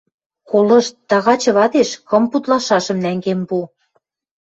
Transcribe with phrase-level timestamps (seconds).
[0.49, 3.57] Колышт, тагачы вадеш кым пуд лашашым нӓнген пу